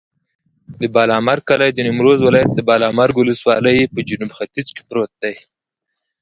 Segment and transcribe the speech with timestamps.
[0.79, 5.35] د بالامرګ کلی د نیمروز ولایت، بالامرګ ولسوالي په جنوب ختیځ کې پروت دی.